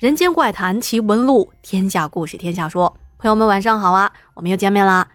[0.00, 2.96] 人间怪谈奇闻录，天下故事天下说。
[3.18, 5.06] 朋友们晚上好啊，我们又见面啦。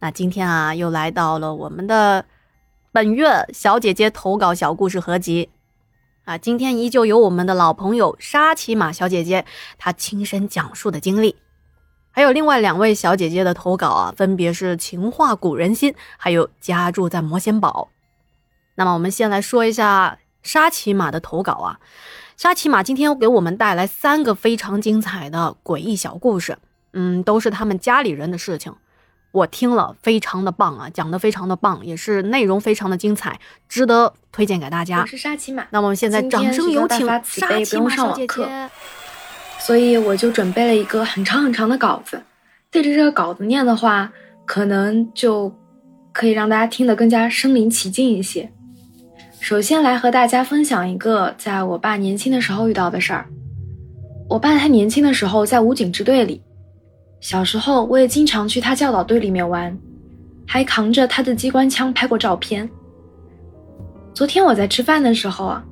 [0.00, 2.22] 那今天啊，又来到了我们的
[2.92, 5.48] 本月小姐姐投稿小故事合集
[6.26, 6.36] 啊。
[6.36, 9.46] 今天依旧有我们的老朋友沙琪玛小姐姐，
[9.78, 11.36] 她亲身讲述的经历，
[12.10, 17.88] 还有另外两位小姐姐的投稿啊，分别是情话古人心，还有家住在魔仙堡。
[18.74, 21.80] 那么我们先来说一下沙琪玛的投稿啊。
[22.36, 26.58] 沙琪玛今天给我们带来三个非常精彩的诡异小故事，
[26.92, 28.74] 嗯，都是他们家里人的事情。
[29.32, 33.40] 我听了非常的棒啊，讲的非常的棒，也是内容非常的精彩，
[33.70, 35.00] 值得推荐给大家。
[35.00, 38.70] 我是沙琪玛，那我们现在掌声有请沙琪玛小姐姐。
[39.58, 42.22] 所以我就准备了一个很长很长的稿子，
[42.70, 44.12] 对着这个稿子念的话，
[44.44, 45.50] 可能就
[46.12, 48.52] 可以让大家听得更加身临其境一些。
[49.46, 53.24] 首先来和大家分享一个在我爸年轻的时候遇到的事儿。
[54.28, 56.42] 我爸他年轻的时候在武警支队里，
[57.20, 59.78] 小时候我也经常去他教导队里面玩，
[60.48, 62.68] 还扛着他的机关枪拍过照片。
[64.12, 65.64] 昨天我在吃饭的时候啊，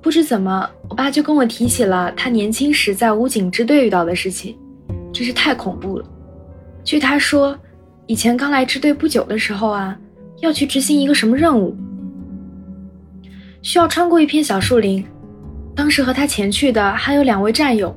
[0.00, 4.56] 不知怎么，我爸就跟我提起了他年轻时在武警支队遇到的事情，
[5.12, 6.08] 真是太恐怖了。
[6.84, 7.58] 据他说，
[8.06, 9.98] 以前刚来支队不久的时候啊，
[10.42, 11.76] 要去执行一个什么任务。
[13.66, 15.04] 需要穿过一片小树林，
[15.74, 17.92] 当时和他前去的还有两位战友，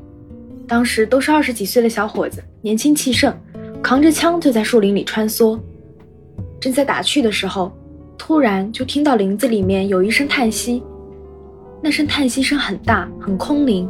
[0.67, 3.31] 当时都是二十几岁的小伙子，年轻气盛，
[3.79, 5.59] 扛着枪就在树林里穿梭。
[6.59, 7.71] 正在打趣的时候，
[8.17, 10.81] 突然就听到林子里面有一声叹息，
[11.83, 13.87] 那声叹息声很大很空灵，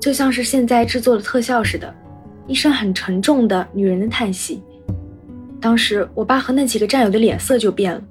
[0.00, 1.94] 就像是现在制作的特效似的，
[2.48, 4.60] 一声很沉重的女人的叹息。
[5.60, 8.02] 当时我爸和那几个战友的脸色就变了，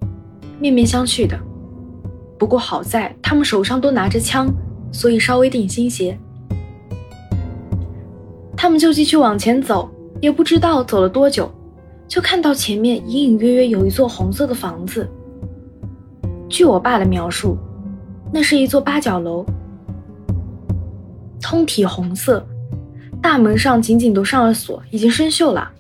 [0.62, 1.38] 面面相觑的。
[2.42, 4.52] 不过好在他们手上都拿着枪，
[4.92, 6.18] 所以稍微定心些。
[8.58, 9.88] 他们就继续往前走，
[10.20, 11.52] 也不知道走了多久，
[12.08, 15.08] 就看到前面隐隐约约有一座红色的房子。
[16.50, 17.56] 据我爸的描述，
[18.34, 19.46] 那是一座八角楼，
[21.40, 22.44] 通体红色，
[23.22, 25.72] 大门上紧紧都上了锁，已经生锈了。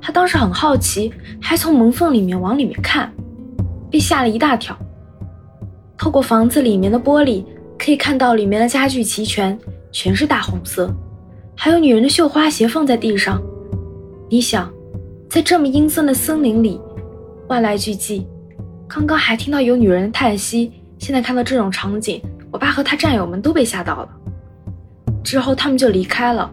[0.00, 3.12] 他当时很好奇，还从门缝里面往里面看，
[3.90, 4.78] 被吓了一大跳。
[5.98, 7.44] 透过房子里面的玻璃，
[7.76, 9.58] 可以看到里面的家具齐全，
[9.90, 10.88] 全是大红色，
[11.56, 13.42] 还有女人的绣花鞋放在地上。
[14.30, 14.72] 你想，
[15.28, 16.80] 在这么阴森的森林里，
[17.48, 18.24] 万籁俱寂，
[18.86, 22.22] 刚刚还听到有女人的叹息，现在看到这种场景，
[22.52, 24.08] 我爸和他战友们都被吓到了。
[25.24, 26.48] 之后他们就离开了，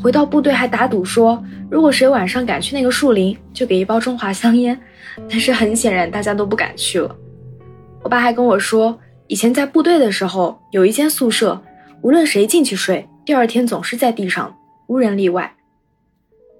[0.00, 4.78] 回到部队还打赌说，如果谁晚上敢去那个树林，就给一包中华香烟。
[5.28, 7.14] 但是很显然，大家都不敢去了。
[8.02, 11.62] 我爸还跟我说，以前在部队的时候，有一间宿舍，
[12.02, 15.54] 无论谁进去睡，第二天总是在地上，无人例外。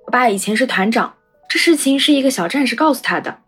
[0.06, 1.14] 我爸以前是团长，
[1.48, 3.38] 这事情是一个小战士告诉他的。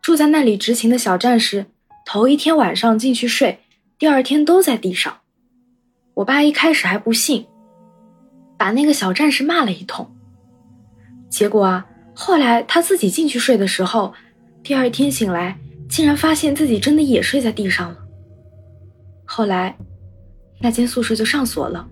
[0.00, 1.66] 住在那里执勤的小战士，
[2.04, 3.60] 头一天晚上进去睡，
[3.98, 5.18] 第二天都在地上。
[6.14, 7.46] 我爸一开始还不信，
[8.56, 10.10] 把那个小战士骂了一通。
[11.28, 14.14] 结果啊，后来他自己进去睡的时候，
[14.62, 15.56] 第二天醒来。
[15.88, 17.98] 竟然发现自己真的也睡在地上了。
[19.24, 19.76] 后来，
[20.60, 21.88] 那间宿舍就上锁了，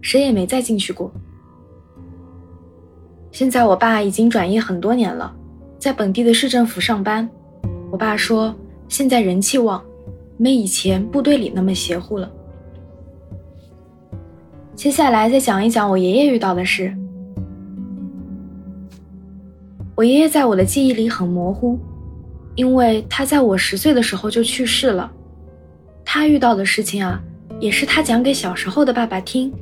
[0.00, 1.12] 谁也没再进去过。
[3.30, 5.34] 现在我爸已经转业很多年了，
[5.78, 7.28] 在本地的市政府上班。
[7.90, 8.54] 我爸说，
[8.88, 9.82] 现在人气旺，
[10.36, 12.30] 没以前部队里那么邪乎了。
[14.74, 16.96] 接下来再讲一讲我爷爷遇到的事。
[19.94, 21.78] 我爷爷在我的记忆里很模糊。
[22.58, 25.08] 因为他在我十岁的时候就去世了，
[26.04, 27.22] 他遇到的事情啊，
[27.60, 29.52] 也是他讲给小时候的爸爸听。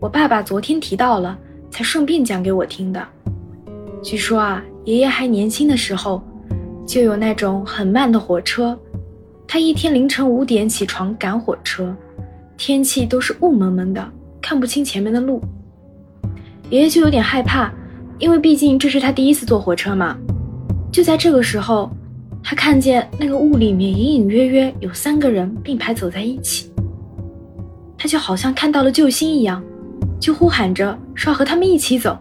[0.00, 1.38] 我爸爸昨天提到了，
[1.70, 3.00] 才顺便讲给我听的。
[4.02, 6.20] 据说啊，爷爷还年轻的时候，
[6.84, 8.76] 就有那种很慢的火车，
[9.46, 11.94] 他一天凌晨五点起床赶火车，
[12.56, 14.04] 天气都是雾蒙蒙的，
[14.42, 15.40] 看不清前面的路。
[16.70, 17.72] 爷爷就有点害怕，
[18.18, 20.18] 因为毕竟这是他第一次坐火车嘛。
[20.90, 21.88] 就在这个时候。
[22.48, 26.70] 他看见那个雾里面隐隐约约有三个人并排走在一起，
[27.98, 29.60] 他就好像看到了救星一样，
[30.20, 32.16] 就呼喊着说要和他们一起走。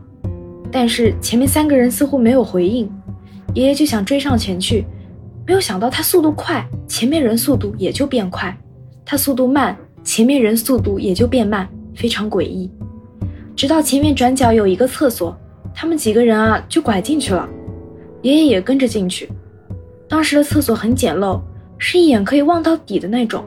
[0.72, 2.89] 但是前面三个人似乎没有回应，
[3.54, 4.83] 爷爷就想追上前去，
[5.45, 8.51] 没有想到他速度快，前面人速度也就变快；
[9.06, 12.72] 他速度慢，前面人速度也就变慢，非常诡异。
[13.56, 15.38] 直到前面转角有一个厕所，
[15.72, 17.48] 他们几个人啊就拐进去了，
[18.24, 19.30] 爷爷也跟着进去。
[20.07, 21.40] 当时的厕所很简陋，
[21.78, 23.44] 是一眼可以望到底的那种。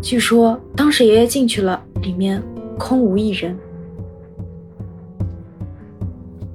[0.00, 2.42] 据说当时爷爷进去了，里面
[2.78, 3.56] 空无一人，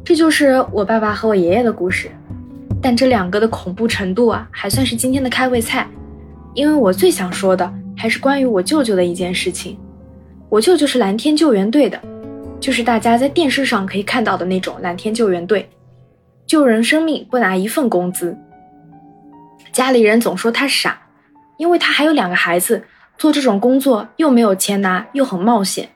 [0.03, 2.09] 这就是我爸爸和我爷爷的故事。
[2.81, 5.87] 但这两个的恐怖程度啊，还算是今天的开胃菜。
[6.53, 9.77] 因为我最想说的还是关于我舅舅的一件事情。
[10.49, 11.99] 我舅舅是蓝天救援队的，
[12.59, 15.69] 就是大家在电视上可以看到的那种蓝天救援队，
[16.45, 18.35] 救人生命不拿一份工资。
[19.77, 20.99] 家里人总说他傻，
[21.57, 22.83] 因为他还有两个孩子，
[23.15, 25.87] 做这种工作又没有钱拿，又很冒险。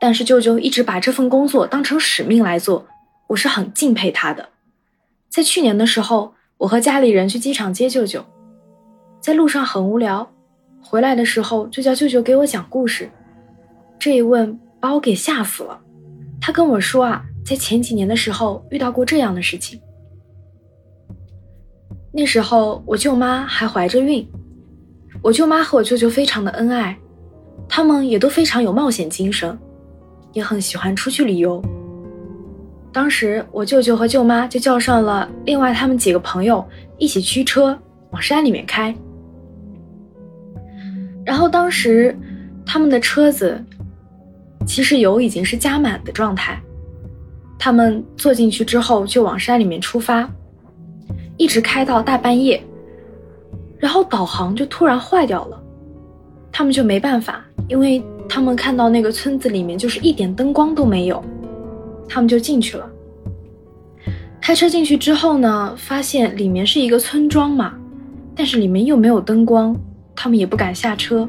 [0.00, 2.86] 但是舅舅一直把这份工作当成使命来做，
[3.26, 4.48] 我是很敬佩他的。
[5.28, 8.24] 在去年的时候，我和家里人去机场接舅舅。
[9.20, 10.32] 在路上很无聊，
[10.82, 13.10] 回来的时候就叫舅舅给我讲故事。
[13.98, 15.78] 这一问把我给吓死了。
[16.40, 19.78] 他跟我说啊，在前几年的时候遇到过这样的事情。
[22.12, 24.26] 那时候我舅妈还怀着孕，
[25.22, 26.96] 我舅妈和我舅舅非常的恩爱，
[27.68, 29.56] 他们也都非常有冒险精神，
[30.32, 31.62] 也很喜欢出去旅游。
[32.92, 36.68] 当时我舅舅和舅妈就叫上了另外他们几个朋友
[36.98, 37.78] 一起驱车
[38.10, 38.92] 往山里面开。
[41.24, 42.18] 然后当时，
[42.66, 43.64] 他们的车子
[44.66, 46.60] 其实油已经是加满的状态。
[47.56, 50.28] 他们坐进去之后就往山里面出发，
[51.40, 52.62] 一直开到大半夜，
[53.78, 55.58] 然后导航就突然坏掉了，
[56.52, 61.24] 他们就没办法，因为他们看到那个村子里面就是一点灯光都没有，
[62.06, 62.86] 他们就进去了。
[64.38, 67.72] 开车进去之后呢，发现里面是一个村庄嘛，
[68.36, 69.74] 但是里面又没有灯光。
[70.14, 71.26] 他们也不敢下车，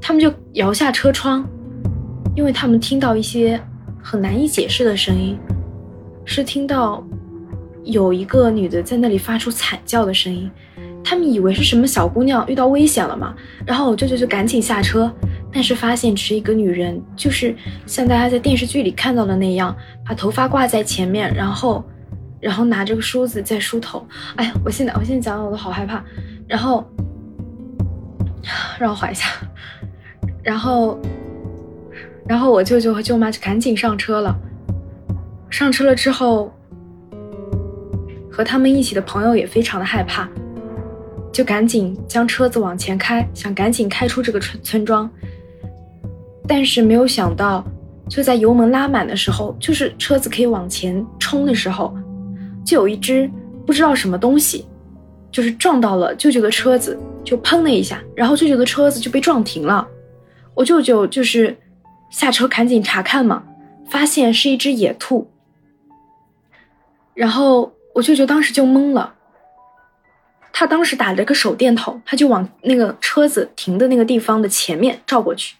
[0.00, 1.46] 他们就摇下车窗，
[2.34, 3.60] 因为他们听到一些
[4.02, 5.36] 很难以解释的声音，
[6.24, 7.06] 是听到
[7.84, 10.50] 有一个女的在那里发出惨叫的声音，
[11.04, 13.34] 他们以为是什么小姑娘遇到危险了嘛，
[13.66, 15.12] 然后我舅舅就赶紧下车，
[15.52, 17.54] 但是发现只是一个女人，就是
[17.86, 19.76] 像大家在电视剧里看到的那样，
[20.06, 21.84] 把头发挂在前面，然后，
[22.40, 24.06] 然后拿着个梳子在梳头。
[24.36, 26.02] 哎呀，我现在我现在讲的我都好害怕，
[26.48, 26.84] 然后。
[28.78, 29.26] 让我缓一下，
[30.42, 31.00] 然后，
[32.28, 34.36] 然后我舅舅和舅妈就赶紧上车了。
[35.48, 36.52] 上车了之后，
[38.34, 40.28] 和他们一起的朋友也非常的害怕，
[41.30, 45.08] 就赶紧将车子往前开，想赶紧开出这个村村庄。
[46.48, 47.64] 但是没有想到，
[48.08, 51.96] 就在油门拉满的时候，就是车子可以往前冲的时候，
[52.66, 53.30] 就有一只
[53.64, 54.66] 不知道什么东西，
[55.30, 56.98] 就是撞到了舅舅的车子。
[57.24, 59.88] 就砰的一下，然后舅舅的车子就被撞停了。
[60.52, 61.56] 我舅舅就是
[62.10, 63.42] 下车赶紧查看嘛，
[63.88, 65.26] 发现是一只野兔。
[67.14, 69.14] 然后我舅舅当时就懵了，
[70.52, 75.56] 他当时打了个手电筒，他就往那个车子停的那个地方的前面照过去，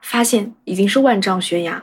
[0.00, 1.82] 发现已经是万丈悬崖。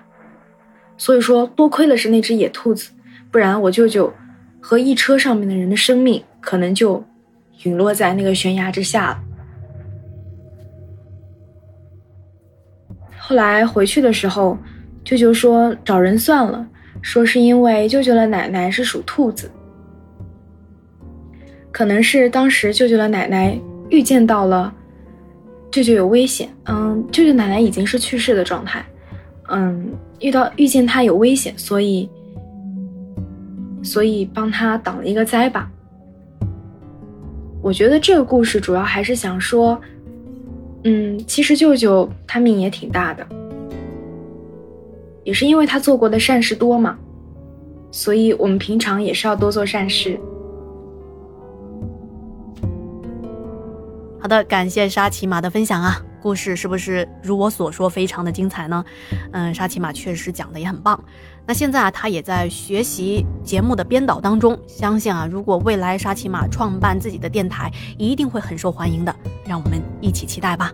[0.97, 2.91] 所以说，多亏了是那只野兔子，
[3.30, 4.13] 不然我舅舅
[4.62, 7.03] 和一车上面的人的生命可能就。
[7.63, 9.19] 陨落在那个悬崖之下了。
[13.18, 14.57] 后来回去的时候，
[15.04, 16.66] 舅舅说找人算了，
[17.02, 19.52] 说是因为舅舅的奶奶是属兔子，
[21.71, 23.59] 可能是当时舅舅的奶奶
[23.90, 24.73] 预见到了
[25.71, 28.83] 舅舅有危险，嗯，舅舅奶奶已经是去世的状态，
[29.49, 32.09] 嗯，遇到遇见他有危险，所以
[33.83, 35.69] 所以帮他挡了一个灾吧。
[37.61, 39.80] 我觉得这个故事主要还是想说，
[40.85, 43.28] 嗯，其实舅舅他命也挺大的，
[45.23, 46.97] 也是因为他做过的善事多嘛，
[47.92, 50.19] 所以我们平常也是要多做善事。
[54.21, 58.83] 好的，感谢沙琪玛的分享啊，故事是不是如我所说非常的精彩呢？
[59.31, 61.02] 嗯，沙琪玛确实讲的也很棒。
[61.45, 64.59] 那现在啊，他也在学习节目的编导当中。
[64.68, 69.16] 相信啊，如果未来沙琪玛创办自己的电台，一定会很受欢迎的。
[69.45, 70.71] 让我们一起期待吧。